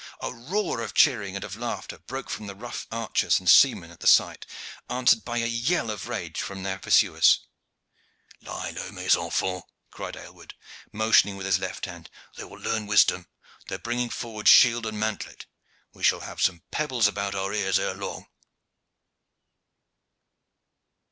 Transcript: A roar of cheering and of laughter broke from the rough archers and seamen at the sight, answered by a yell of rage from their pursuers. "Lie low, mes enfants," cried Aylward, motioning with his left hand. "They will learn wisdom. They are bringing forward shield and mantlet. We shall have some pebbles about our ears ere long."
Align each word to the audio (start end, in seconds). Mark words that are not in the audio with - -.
A 0.19 0.33
roar 0.33 0.81
of 0.81 0.95
cheering 0.95 1.35
and 1.35 1.43
of 1.45 1.55
laughter 1.55 1.99
broke 1.99 2.31
from 2.31 2.47
the 2.47 2.55
rough 2.55 2.87
archers 2.91 3.37
and 3.39 3.47
seamen 3.47 3.91
at 3.91 3.99
the 3.99 4.07
sight, 4.07 4.47
answered 4.89 5.23
by 5.23 5.37
a 5.37 5.45
yell 5.45 5.91
of 5.91 6.07
rage 6.07 6.41
from 6.41 6.63
their 6.63 6.79
pursuers. 6.79 7.41
"Lie 8.41 8.71
low, 8.71 8.91
mes 8.91 9.15
enfants," 9.15 9.67
cried 9.91 10.15
Aylward, 10.17 10.55
motioning 10.91 11.37
with 11.37 11.45
his 11.45 11.59
left 11.59 11.85
hand. 11.85 12.09
"They 12.35 12.45
will 12.45 12.57
learn 12.59 12.87
wisdom. 12.87 13.27
They 13.67 13.75
are 13.75 13.77
bringing 13.77 14.09
forward 14.09 14.47
shield 14.47 14.87
and 14.87 14.99
mantlet. 14.99 15.45
We 15.93 16.01
shall 16.01 16.21
have 16.21 16.41
some 16.41 16.63
pebbles 16.71 17.05
about 17.07 17.35
our 17.35 17.53
ears 17.53 17.77
ere 17.77 17.93
long." 17.93 18.25